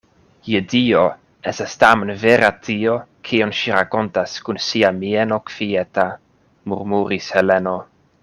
[0.51, 1.01] Je Dio!
[1.51, 2.95] Estas tamen vera tio,
[3.29, 6.07] kion ŝi rakontas kun sia mieno kvieta,
[6.73, 7.77] murmuris Heleno.